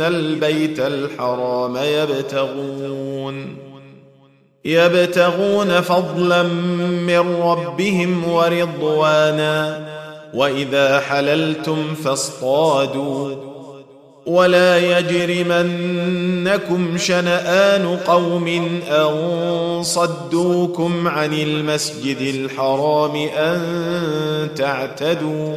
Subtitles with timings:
[0.00, 3.56] آمين البيت الحرام يبتغون
[4.64, 6.42] يبتغون فضلا
[6.82, 9.86] من ربهم ورضوانا
[10.34, 13.34] واذا حللتم فاصطادوا
[14.26, 18.48] ولا يجرمنكم شنآن قوم
[18.90, 25.56] أن صدوكم عن المسجد الحرام أن تعتدوا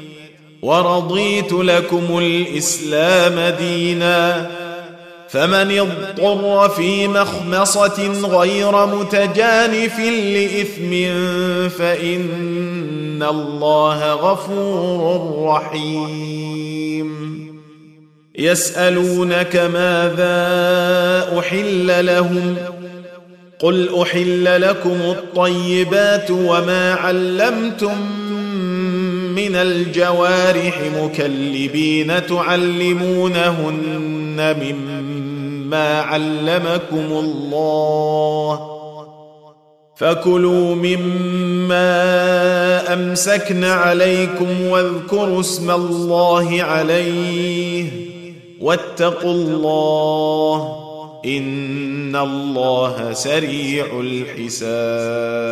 [0.61, 4.51] ورضيت لكم الإسلام دينا
[5.29, 10.91] فمن اضطر في مخمصة غير متجانف لإثم
[11.69, 17.11] فإن الله غفور رحيم.
[18.35, 22.55] يسألونك ماذا أحل لهم؟
[23.59, 28.20] قل أحل لكم الطيبات وما علمتم
[29.35, 33.75] من الجوارح مكلبين تعلمونهن
[34.61, 38.71] مما علمكم الله
[39.95, 41.83] فكلوا مما
[42.93, 47.89] أمسكن عليكم واذكروا اسم الله عليه
[48.61, 50.77] واتقوا الله
[51.25, 55.51] إن الله سريع الحساب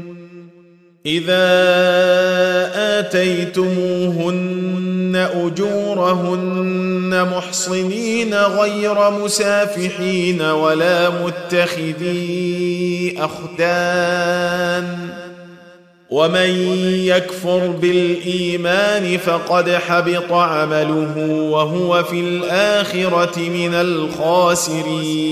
[1.05, 1.49] إذا
[2.99, 4.71] آتيتموهن
[5.35, 12.21] أجورهن محصنين غير مسافحين ولا متخذي
[13.19, 14.97] أخدان
[16.09, 16.49] ومن
[17.05, 21.17] يكفر بالإيمان فقد حبط عمله
[21.51, 25.31] وهو في الآخرة من الخاسرين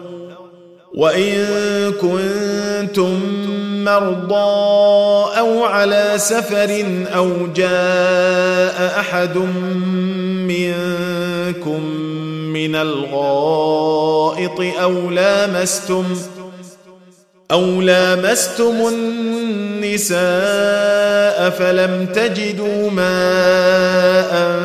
[0.93, 1.45] وإن
[1.91, 3.19] كنتم
[3.83, 6.85] مرضى أو على سفر
[7.15, 9.37] أو جاء أحد
[10.47, 11.83] منكم
[12.53, 16.03] من الغائط أو لامستم
[17.51, 20.11] أو لامستم النساء
[21.49, 24.61] فلم تجدوا ماء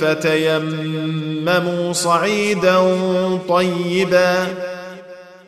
[0.00, 2.98] فتيمموا صعيدا
[3.48, 4.65] طيبا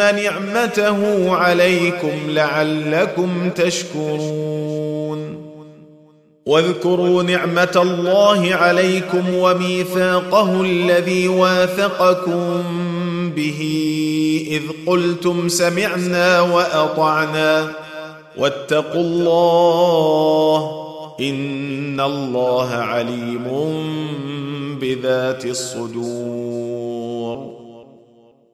[0.00, 4.70] نعمته عليكم لعلكم تشكرون
[6.46, 12.62] واذكروا نعمه الله عليكم وميثاقه الذي واثقكم
[13.36, 13.60] به
[14.50, 17.72] اذ قلتم سمعنا واطعنا
[18.36, 20.70] واتقوا الله
[21.20, 23.44] ان الله عليم
[24.80, 26.90] بذات الصدور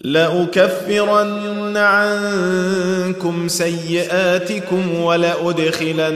[0.00, 6.12] لأكفرن عنكم سيئاتكم ولأدخلنكم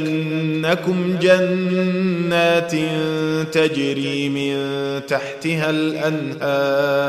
[1.20, 2.72] جنات
[3.52, 4.56] تجري من
[5.06, 7.00] تحتها الأنهار.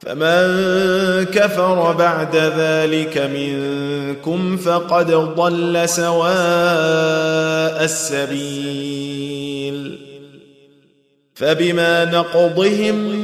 [0.00, 6.24] فمن كفر بعد ذلك منكم فقد ضل سواء
[7.84, 9.24] السبيل.
[11.34, 13.23] فبما نقضهم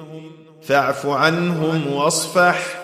[0.61, 2.81] فاعف عنهم واصفح.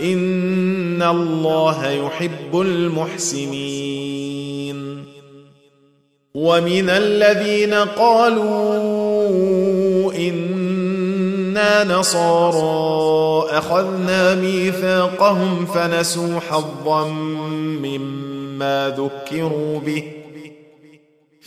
[0.00, 3.90] إن الله يحب المحسنين.
[6.34, 8.52] ومن الذين قالوا
[10.12, 17.08] إنا نصارى أخذنا ميثاقهم فنسوا حظا
[17.82, 20.19] مما ذكروا به.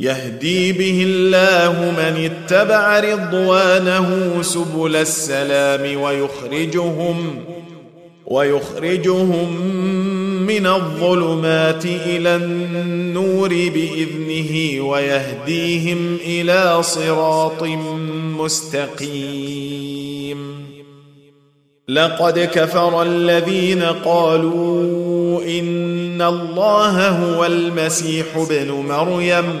[0.00, 7.44] يهدي به الله من اتبع رضوانه سبل السلام ويخرجهم
[8.26, 9.62] ويخرجهم
[10.46, 17.62] من الظلمات إلى النور بإذنه ويهديهم إلى صراط
[18.38, 19.84] مستقيم.
[21.88, 29.60] لقد كفر الذين قالوا إن الله هو المسيح ابن مريم.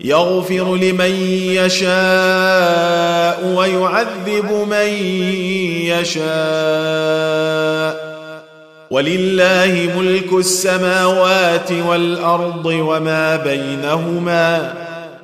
[0.00, 1.10] يغفر لمن
[1.50, 4.88] يشاء ويعذب من
[5.86, 6.26] يشاء.
[8.90, 14.74] ولله ملك السماوات والأرض وما بينهما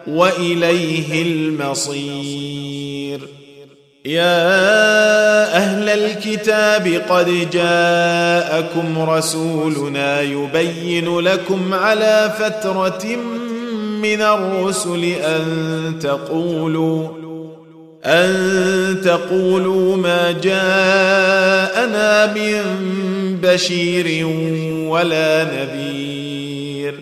[0.07, 3.21] وإليه المصير.
[4.05, 13.17] يا أهل الكتاب قد جاءكم رسولنا يبين لكم على فترة
[14.03, 15.45] من الرسل أن
[16.01, 17.09] تقولوا
[18.05, 22.63] أن تقولوا ما جاءنا من
[23.43, 24.27] بشير
[24.89, 27.01] ولا نذير.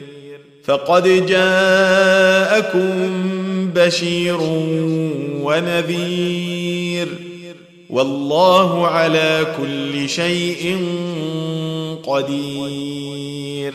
[0.65, 2.91] فقد جاءكم
[3.75, 4.39] بشير
[5.43, 7.09] ونذير.
[7.91, 10.77] والله على كل شيء
[12.07, 13.75] قدير.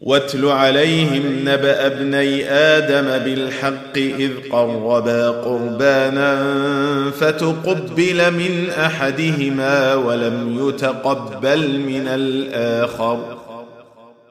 [0.02, 6.42] واتل عليهم نبأ ابني آدم بالحق إذ قربا قربانا
[7.20, 13.38] فتقبل من أحدهما ولم يتقبل من الآخر.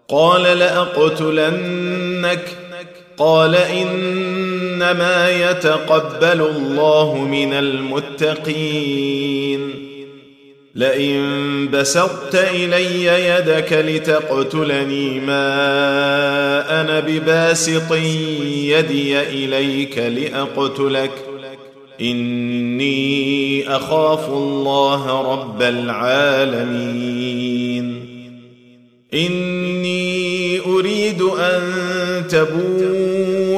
[0.09, 2.45] قال لأقتلنك
[3.19, 9.09] قال إنما يتقبل الله من المتقين.
[10.75, 15.41] لئن بسطت إلي يدك لتقتلني ما
[16.81, 17.93] أنا بباسط
[18.45, 21.11] يدي إليك لأقتلك.
[22.01, 27.19] إني أخاف الله رب العالمين.
[29.15, 31.63] إني أريد أن
[32.29, 33.08] تبوء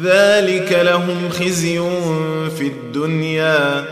[0.00, 1.80] ذلك لهم خزي
[2.56, 3.84] في الدنيا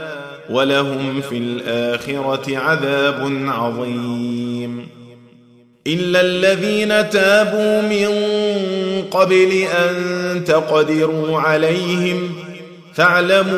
[0.51, 4.87] ولهم في الآخرة عذاب عظيم.
[5.87, 8.09] إلا الذين تابوا من
[9.11, 12.33] قبل أن تقدروا عليهم
[12.95, 13.51] فاعلموا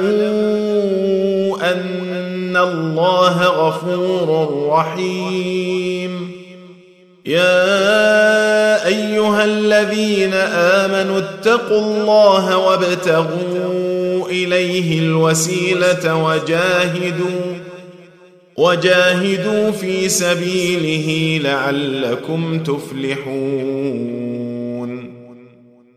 [1.73, 6.32] أن الله غفور رحيم.
[7.27, 17.57] يا أيها الذين آمنوا اتقوا الله وابتغوا إليه الوسيلة وجاهدوا
[18.57, 24.42] وجاهدوا في سبيله لعلكم تفلحون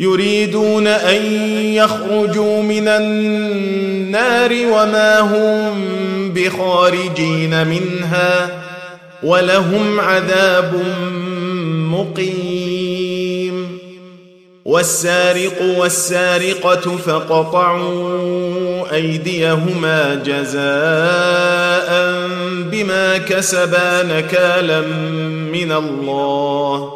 [0.00, 1.32] يريدون أن
[1.74, 5.84] يخرجوا من النار وما هم
[6.34, 8.62] بخارجين منها
[9.22, 10.84] ولهم عذاب
[11.90, 13.78] مقيم.
[14.64, 18.16] والسارق والسارقة فقطعوا
[18.94, 21.90] أيديهما جزاء
[22.70, 24.80] بما كسبا نكالا
[25.52, 26.95] من الله.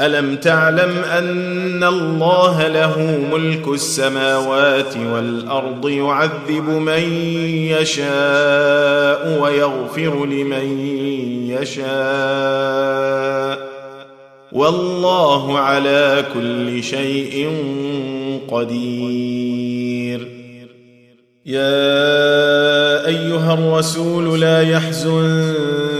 [0.00, 7.12] ألم تعلم أن الله له ملك السماوات والأرض يعذب من
[7.80, 10.78] يشاء ويغفر لمن
[11.60, 12.90] يشاء؟
[14.52, 17.48] والله على كل شيء
[18.50, 20.28] قدير.
[21.46, 25.99] يا أيها الرسول لا يحزنك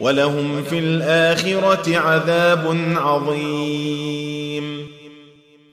[0.00, 4.86] ولهم في الآخرة عذاب عظيم.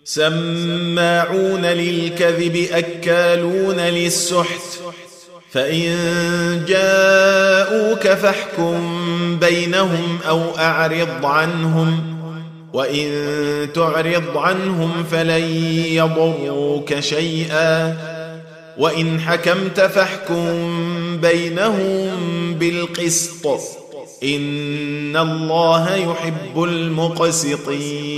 [0.03, 4.79] سماعون للكذب أكالون للسحت.
[5.51, 5.95] فإن
[6.67, 8.79] جاءوك فاحكم
[9.39, 12.17] بينهم أو أعرض عنهم.
[12.73, 13.09] وإن
[13.73, 15.43] تعرض عنهم فلن
[15.85, 17.97] يضروك شيئا.
[18.77, 20.77] وإن حكمت فاحكم
[21.21, 22.09] بينهم
[22.53, 23.47] بالقسط.
[24.23, 28.17] ان الله يحب المقسطين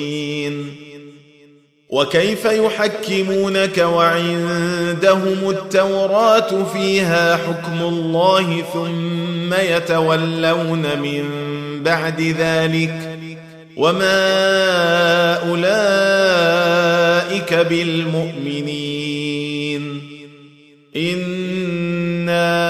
[1.89, 11.23] وكيف يحكمونك وعندهم التوراه فيها حكم الله ثم يتولون من
[11.83, 13.19] بعد ذلك
[13.77, 16.73] وما اولئك
[17.53, 19.19] بالمؤمنين
[20.95, 22.69] أنا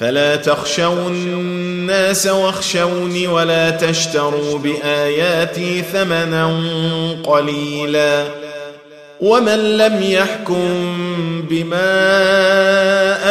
[0.00, 6.56] فلا تخشوا الناس واخشوني ولا تشتروا بآياتي ثمنا
[7.24, 8.24] قليلا
[9.20, 10.64] ومن لم يحكم
[11.50, 11.98] بما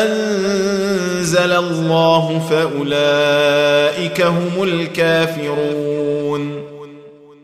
[0.04, 5.90] أنزل الله فأولئك هم الكافرون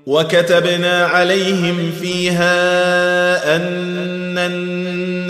[0.06, 4.38] وكتبنا عليهم فيها أن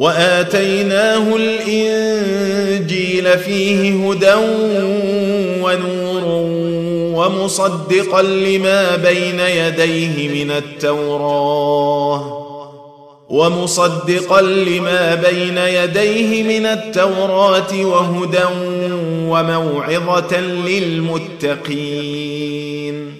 [0.00, 4.34] وآتيناه الإنجيل فيه هدى
[5.62, 6.24] ونور
[7.16, 12.40] ومصدقا لما بين يديه من التوراة
[13.30, 18.44] ومصدقا لما بين يديه من التوراة وهدى
[19.28, 20.40] وموعظة
[21.60, 23.19] للمتقين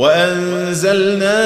[0.00, 1.38] وأنزلنا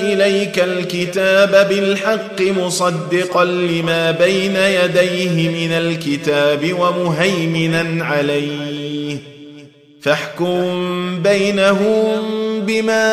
[0.00, 9.18] إليك الكتاب بالحق مصدقا لما بين يديه من الكتاب ومهيمنا عليه.
[10.02, 12.20] فاحكم بينهم
[12.60, 13.08] بما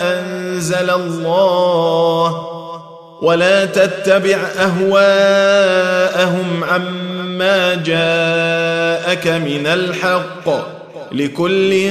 [0.00, 2.48] أنزل الله
[3.22, 5.84] ولا تتبع أهواءهم
[6.64, 10.81] عما جاءك من الحق.
[11.12, 11.90] لكل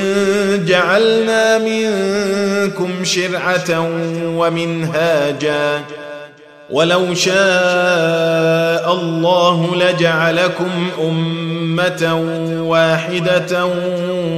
[0.66, 3.90] جعلنا منكم شرعة
[4.26, 5.82] ومنهاجا.
[6.70, 12.26] ولو شاء الله لجعلكم أمة
[12.68, 13.66] واحدة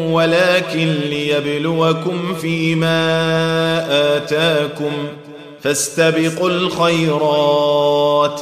[0.09, 2.97] ولكن ليبلوكم فيما
[4.15, 4.91] آتاكم.
[5.61, 8.41] فاستبقوا الخيرات.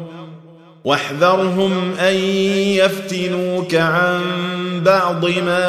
[0.85, 2.15] واحذرهم أن
[2.75, 4.21] يفتنوك عن
[4.85, 5.67] بعض ما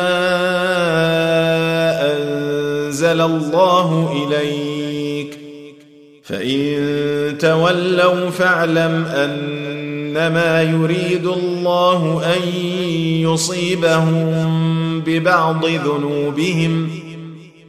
[2.13, 5.39] أنزل الله إليك.
[6.23, 12.49] فإن تولوا فاعلم أنما يريد الله أن
[13.23, 16.91] يصيبهم ببعض ذنوبهم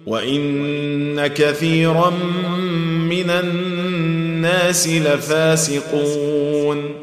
[0.05, 2.09] وإن كثيرا
[3.09, 7.02] من الناس لفاسقون.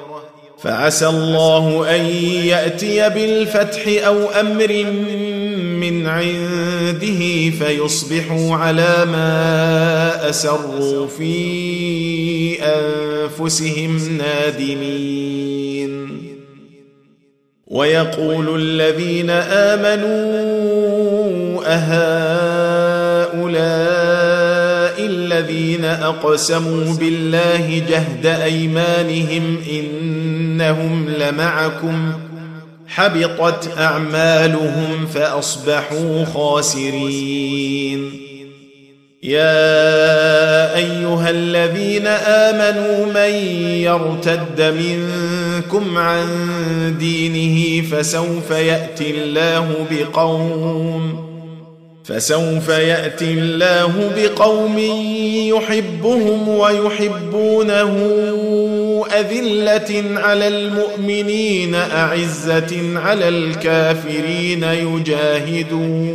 [0.61, 2.05] فعسى الله أن
[2.45, 4.83] يأتي بالفتح أو أمر
[5.79, 15.41] من عنده فيصبحوا على ما أسروا في أنفسهم نادمين.
[17.67, 20.41] ويقول الذين آمنوا
[21.65, 23.31] أهؤلاء
[25.41, 32.13] الذين أقسموا بالله جهد أيمانهم إنهم لمعكم
[32.87, 38.11] حبطت أعمالهم فأصبحوا خاسرين.
[39.23, 43.33] يا أيها الذين آمنوا من
[43.81, 46.25] يرتد منكم عن
[46.99, 51.30] دينه فسوف يأتي الله بقوم
[52.03, 54.77] فسوف يأتي الله بقوم
[55.55, 57.97] يحبهم ويحبونه
[59.19, 66.11] أذلة على المؤمنين أعزة على الكافرين يجاهدون.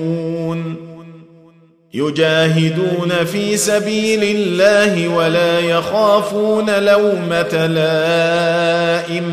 [1.94, 9.32] يجاهدون في سبيل الله ولا يخافون لومة لائم.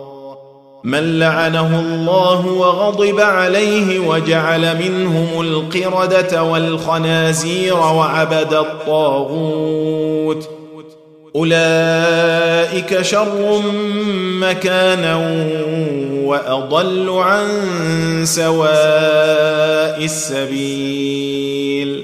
[0.83, 10.49] من لعنه الله وغضب عليه وجعل منهم القردة والخنازير وعبد الطاغوت.
[11.35, 13.61] أولئك شر
[14.41, 15.15] مكانا
[16.23, 17.47] وأضل عن
[18.23, 22.03] سواء السبيل.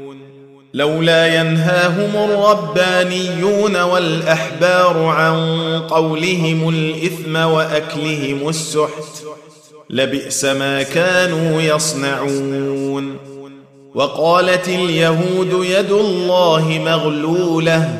[0.73, 5.35] لولا ينهاهم الربانيون والأحبار عن
[5.89, 9.23] قولهم الإثم وأكلهم السحت
[9.89, 13.17] لبئس ما كانوا يصنعون.
[13.95, 17.99] وقالت اليهود يد الله مغلولة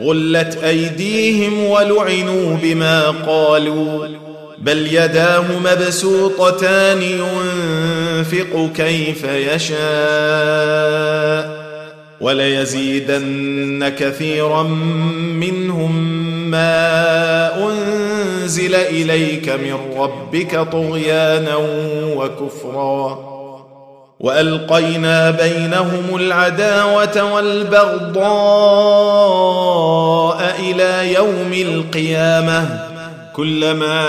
[0.00, 4.06] غلت أيديهم ولعنوا بما قالوا
[4.58, 9.82] بل يداه مبسوطتان ينفق كيف يشاء.
[12.22, 14.62] وليزيدن كثيرا
[15.32, 15.96] منهم
[16.50, 21.56] ما أنزل إليك من ربك طغيانا
[22.16, 23.32] وكفرا.
[24.20, 28.22] وألقينا بينهم العداوة والبغضاء
[30.60, 32.88] إلى يوم القيامة.
[33.36, 34.04] كلما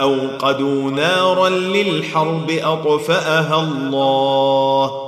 [0.00, 5.03] أوقدوا نارا للحرب أطفأها الله.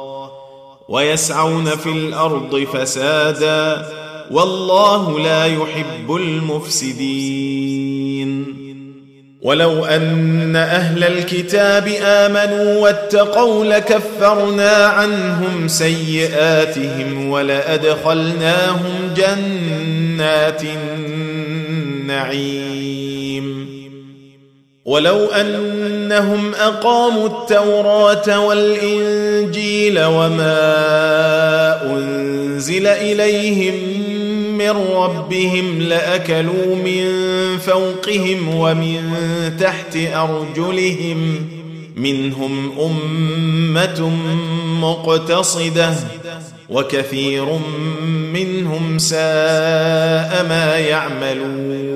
[0.89, 3.87] ويسعون في الأرض فسادا
[4.31, 7.87] والله لا يحب المفسدين.
[9.43, 20.63] ولو أن أهل الكتاب آمنوا واتقوا لكفرنا عنهم سيئاتهم ولأدخلناهم جنات
[22.07, 22.57] النعيم.
[24.87, 30.63] ولو أنهم أقاموا التوراة والإنجيل وما
[31.93, 33.75] أنزل إليهم
[34.59, 37.09] من ربهم لأكلوا من
[37.59, 39.03] فوقهم ومن
[39.61, 41.49] تحت أرجلهم
[41.97, 44.11] منهم أمة
[44.81, 45.95] مقتصدة
[46.69, 47.47] وكثير
[48.33, 51.96] منهم ساء ما يعملون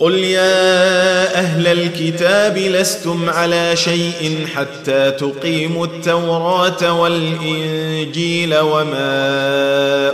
[0.00, 9.10] قل يا أهل الكتاب لستم على شيء حتى تقيموا التوراة والإنجيل وما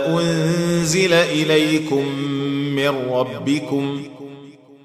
[0.07, 2.05] أنزل إليكم
[2.75, 4.03] من ربكم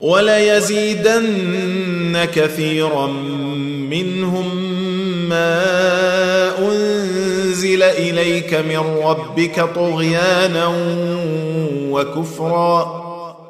[0.01, 1.49] وليزيدن
[2.35, 3.07] كثيرا
[3.91, 4.57] منهم
[5.29, 5.63] ما
[6.59, 10.75] أنزل إليك من ربك طغيانا
[11.91, 13.02] وكفرا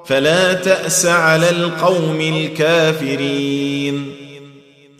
[0.07, 4.13] فلا تأس على القوم الكافرين.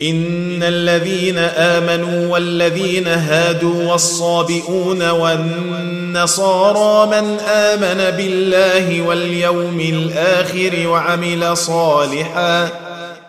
[0.01, 12.69] إن الذين آمنوا والذين هادوا والصابئون والنصارى من آمن بالله واليوم الآخر وعمل صالحا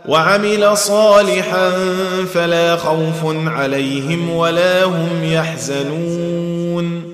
[0.08, 1.72] وعمل صالحا
[2.34, 7.13] فلا خوف عليهم ولا هم يحزنون.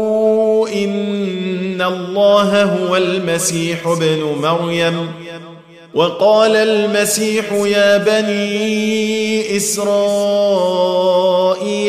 [0.73, 5.07] ان الله هو المسيح ابن مريم.
[5.93, 9.87] وقال المسيح يا بني اسرائيل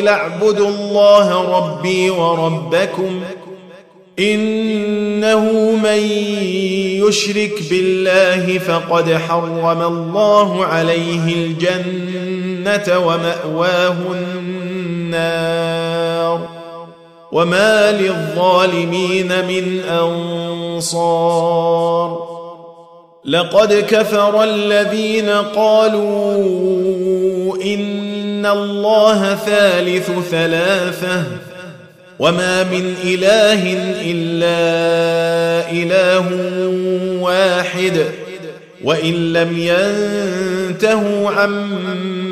[0.08, 3.20] اعبدوا الله ربي وربكم
[4.18, 5.52] انه
[5.82, 6.02] من
[7.08, 16.61] يشرك بالله فقد حرم الله عليه الجنه وماواه النار.
[17.32, 19.80] وما للظالمين من
[20.70, 21.52] انصار
[23.24, 26.42] لقد كفر الذين قالوا
[27.64, 31.24] ان الله ثالث ثلاثة
[32.18, 33.72] وما من اله
[34.04, 36.28] الا اله
[37.20, 38.04] واحد
[38.84, 42.21] وان لم ينتهوا عما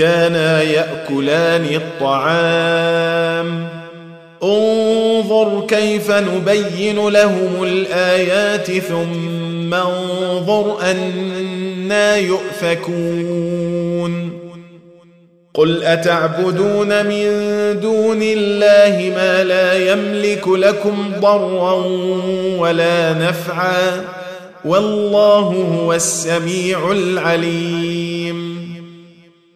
[0.00, 3.68] كانا يأكلان الطعام.
[4.42, 13.70] انظر كيف نبين لهم الآيات ثم انظر أنا يؤفكون.
[15.54, 17.24] قل أتعبدون من
[17.80, 21.72] دون الله ما لا يملك لكم ضرا
[22.58, 24.04] ولا نفعا.
[24.64, 28.49] والله هو السميع العليم.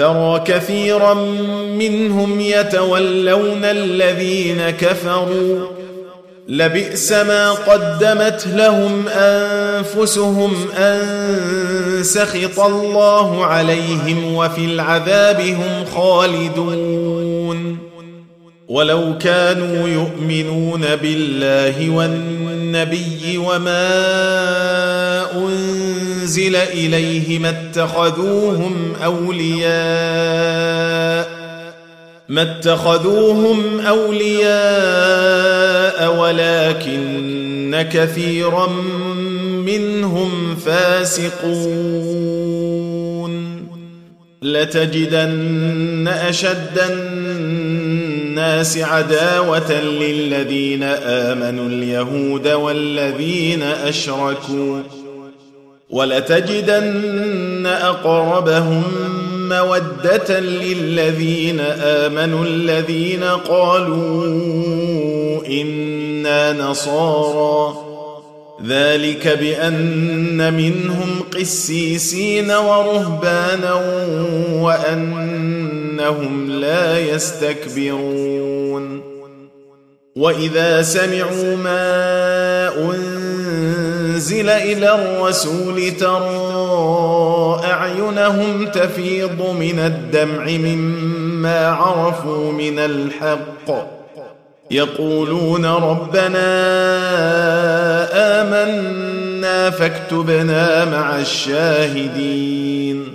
[0.00, 1.14] ترى كثيرا
[1.78, 5.66] منهم يتولون الذين كفروا.
[6.48, 11.00] لبئس ما قدمت لهم أنفسهم أن
[12.02, 17.78] سخط الله عليهم وفي العذاب هم خالدون.
[18.68, 23.90] ولو كانوا يؤمنون بالله والنبي وما
[25.34, 26.09] أنزل
[26.56, 30.60] اليه ما اتخذوهم أولياء
[32.30, 34.50] ما اتخذوهم أولياء
[36.16, 38.66] ولكن كثيرا
[39.66, 42.10] منهم فاسقون.
[44.42, 54.80] لتجدن أشد الناس عداوة للذين آمنوا اليهود والذين أشركوا.
[55.90, 58.82] ولتجدن أقربهم
[59.48, 64.26] مودة للذين آمنوا الذين قالوا
[65.46, 67.86] إنا نصارى.
[68.66, 73.72] ذلك بأن منهم قسيسين ورهبانا
[74.52, 79.00] وأنهم لا يستكبرون.
[80.16, 82.68] وإذا سمعوا ما
[84.20, 93.90] أنزل إلى الرسول ترى أعينهم تفيض من الدمع مما عرفوا من الحق.
[94.70, 96.50] يقولون ربنا
[98.42, 103.14] آمنا فاكتبنا مع الشاهدين.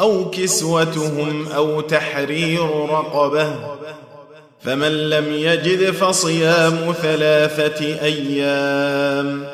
[0.00, 3.54] أو كسوتهم أو تحرير رقبة
[4.60, 9.44] فمن لم يجد فصيام ثلاثة أيام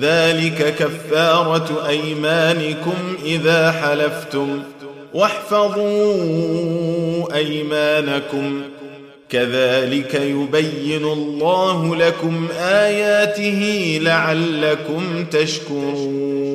[0.00, 4.62] ذلك كفارة أيمانكم إذا حلفتم
[5.14, 5.84] واحفظوا
[7.34, 8.62] أيمانكم
[9.30, 16.49] كذلك يبين الله لكم آياته لعلكم تشكرون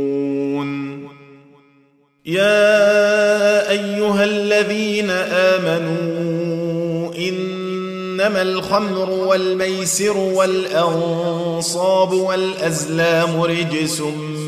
[2.26, 14.01] يا أيها الذين آمنوا إنما الخمر والميسر والأنصاب والأزلام رجس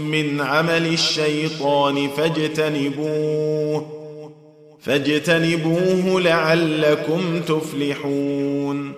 [0.04, 3.86] من عمل الشيطان فاجتنبوه
[4.82, 8.94] فاجتنبوه لعلكم تفلحون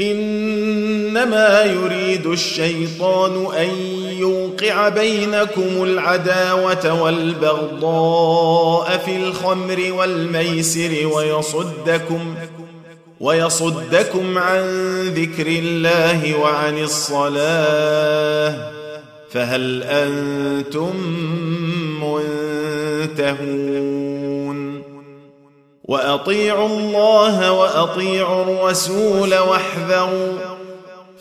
[0.00, 12.34] إنما يريد الشيطان أن يوقع بينكم العداوة والبغضاء في الخمر والميسر ويصدكم
[13.20, 14.62] ويصدكم عن
[15.08, 18.72] ذكر الله وعن الصلاة
[19.30, 20.96] فهل أنتم
[23.08, 23.82] منتهون؟
[25.84, 30.51] وأطيعوا الله وأطيعوا الرسول واحذروا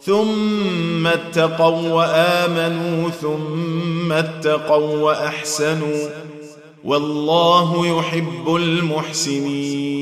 [0.00, 6.08] ثم اتقوا وآمنوا ثم اتقوا وأحسنوا.
[6.84, 9.98] والله يحب المحسنين.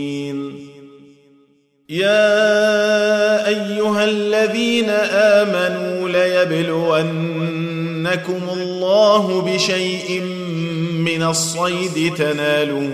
[1.88, 7.00] يا أيها الذين آمنوا ليبلونكم
[8.52, 10.20] الله بشيء
[11.04, 12.14] من الصيد.
[12.14, 12.90] تناله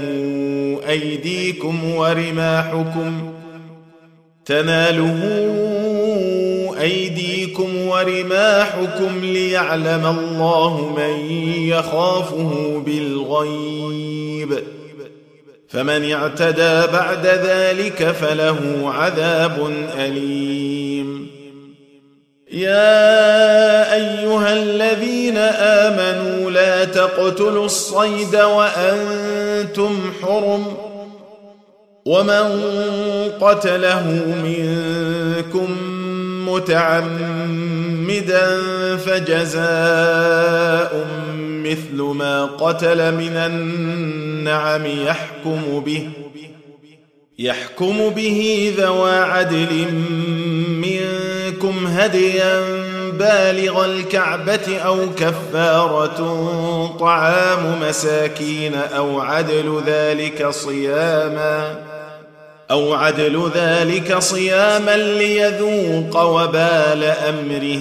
[0.89, 3.33] أيديكم ورماحكم.
[4.45, 5.72] تناله
[6.83, 11.31] أيديكم ورماحكم ليعلم الله من
[11.69, 14.59] يخافه بالغيب.
[15.69, 21.27] فمن اعتدى بعد ذلك فله عذاب أليم.
[22.53, 30.77] يا أيها الذين آمنوا لا تقتلوا الصيد وأنتم حرم.
[32.07, 32.45] ومن
[33.41, 34.07] قتله
[34.45, 35.92] منكم
[36.49, 38.37] متعمدا
[38.97, 40.53] فجزاء
[41.39, 46.09] مثل ما قتل من النعم يحكم به
[47.39, 49.87] يحكم به ذوى عدل
[50.69, 52.61] منكم هديا
[53.13, 61.92] بالغ الكعبة أو كفارة طعام مساكين أو عدل ذلك صياما
[62.73, 67.81] أو عدل ذلك صياما ليذوق وبال أمره.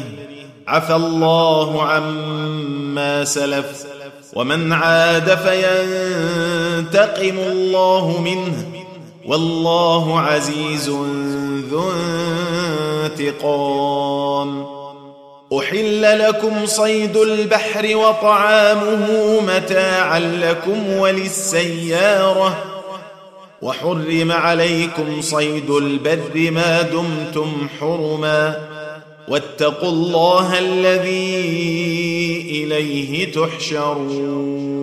[0.68, 3.86] عفى الله عما سلف.
[4.34, 8.66] ومن عاد فينتقم الله منه.
[9.26, 10.90] والله عزيز
[11.72, 11.92] ذو
[13.06, 14.66] انتقام.
[15.60, 19.08] أحل لكم صيد البحر وطعامه
[19.42, 22.71] متاعا لكم وللسيارة.
[23.62, 28.68] وحرم عليكم صيد البر ما دمتم حرما
[29.28, 31.42] واتقوا الله الذي
[32.52, 34.82] إليه تحشرون.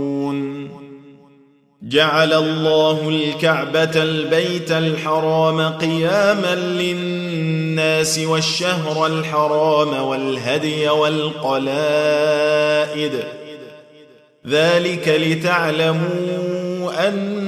[1.83, 13.12] جعل الله الكعبة البيت الحرام قياما للناس والشهر الحرام والهدي والقلائد.
[14.47, 17.47] ذلك لتعلموا أن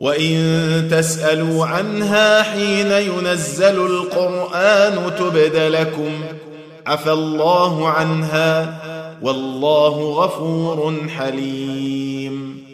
[0.00, 6.10] وإن تسألوا عنها حين ينزل القرآن تبد لكم.
[6.86, 8.80] عفى الله عنها
[9.22, 12.64] والله غفور حليم.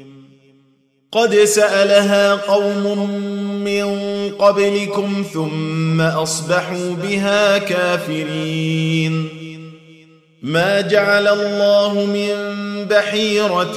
[1.13, 3.11] قد سألها قوم
[3.65, 3.87] من
[4.39, 9.29] قبلكم ثم أصبحوا بها كافرين.
[10.43, 12.35] ما جعل الله من
[12.85, 13.77] بحيرة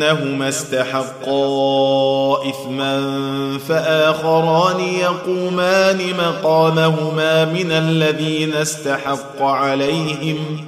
[0.00, 10.66] إنهما استحقا إثما فآخران يقومان مقامهما من الذين استحق عليهم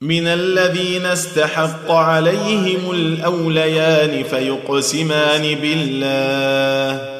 [0.00, 7.19] من الذين استحق عليهم الأوليان فيقسمان بالله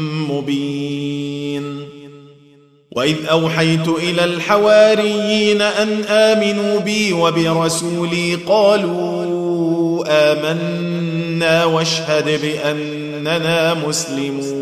[0.31, 1.81] مبين
[2.95, 14.61] وإذ أوحيت إلى الحواريين أن آمنوا بي وبرسولي قالوا آمنا واشهد بأننا مسلمون.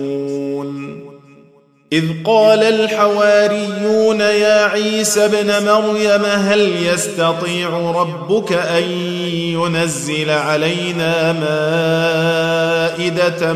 [1.94, 8.84] إذ قال الحواريون يا عيسى ابن مريم هل يستطيع ربك أن
[9.34, 11.34] ينزل علينا
[13.00, 13.56] مائدة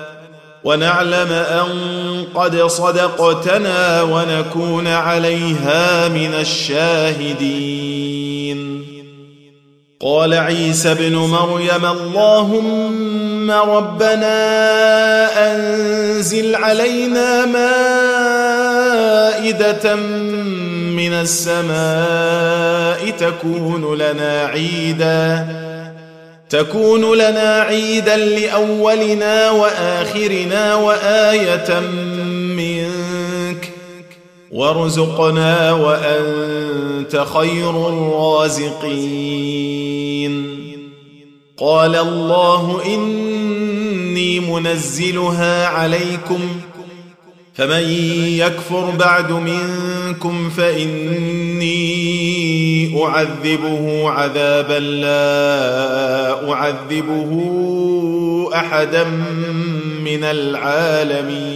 [0.63, 1.67] ونعلم أن
[2.35, 8.11] قد صدقتنا ونكون عليها من الشاهدين.
[10.01, 14.37] قال عيسى ابن مريم اللهم ربنا
[15.51, 17.45] أنزل علينا
[19.35, 19.95] مائدة
[20.95, 25.60] من السماء تكون لنا عيدا.
[26.51, 31.79] تكون لنا عيدا لأولنا وآخرنا وآية
[32.59, 33.71] منك
[34.51, 39.01] وارزقنا وأنت خير الرازقين.
[41.57, 46.39] قال الله إني منزلها عليكم
[47.61, 47.89] فمن
[48.37, 51.71] يكفر بعد منكم فإني
[53.03, 57.31] أعذبه عذابا لا أعذبه
[58.53, 59.03] أحدا
[60.03, 61.51] من العالمين.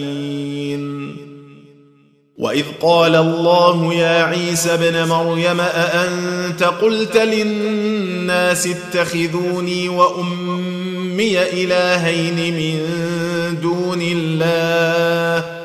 [2.37, 12.79] وإذ قال الله يا عيسى ابن مريم أأنت قلت للناس اتخذوني وأمي إلهين من
[13.61, 15.64] دون الله؟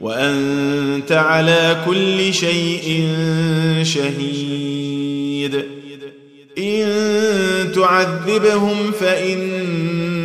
[0.00, 3.08] وأنت على كل شيء
[3.82, 5.64] شهيد.
[6.58, 10.16] إن تعذبهم فإنهم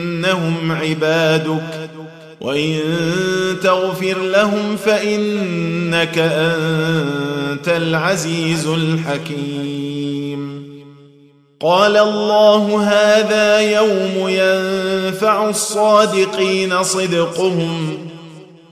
[0.72, 1.90] عبادك
[2.42, 2.80] وإن
[3.64, 10.04] تغفر لهم فإنك أنت العزيز الحكيم.
[11.62, 17.98] قال الله هذا يوم ينفع الصادقين صدقهم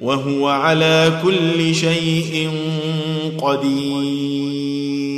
[0.00, 2.50] وهو على كل شيء
[3.38, 5.13] قدير.